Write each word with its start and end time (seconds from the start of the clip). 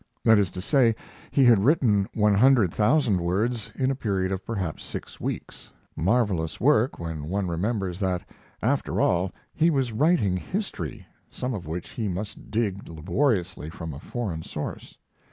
That 0.23 0.39
is 0.39 0.49
to 0.53 0.63
say, 0.63 0.95
he 1.29 1.45
had 1.45 1.63
written 1.63 2.07
one 2.15 2.33
hundred 2.33 2.73
thousand 2.73 3.19
words 3.21 3.71
in 3.75 3.91
a 3.91 3.95
period 3.95 4.31
of 4.31 4.43
perhaps 4.43 4.83
six 4.83 5.19
weeks, 5.21 5.71
marvelous 5.95 6.59
work 6.59 6.97
when 6.97 7.29
one 7.29 7.47
remembers 7.47 7.99
that 7.99 8.23
after 8.63 8.99
all 8.99 9.31
he 9.53 9.69
was 9.69 9.93
writing 9.93 10.37
history, 10.37 11.05
some 11.29 11.53
of 11.53 11.67
which 11.67 11.89
he 11.89 12.07
must 12.07 12.49
dig 12.49 12.89
laboriously 12.89 13.69
from 13.69 13.93
a 13.93 13.99
foreign 13.99 14.41
source. 14.41 14.97